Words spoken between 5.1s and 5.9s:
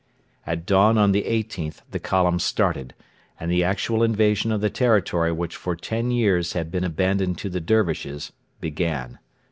which for